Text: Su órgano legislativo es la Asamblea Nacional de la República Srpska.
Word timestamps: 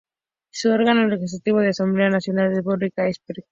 Su 0.49 0.71
órgano 0.71 1.05
legislativo 1.07 1.59
es 1.59 1.65
la 1.65 1.69
Asamblea 1.69 2.09
Nacional 2.09 2.47
de 2.49 2.55
la 2.55 2.57
República 2.61 3.03
Srpska. 3.07 3.43